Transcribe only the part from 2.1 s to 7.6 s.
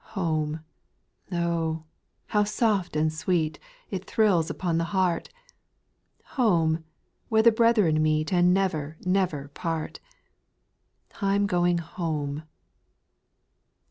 how soft and sweet. It thrills upon the heart! Home! where the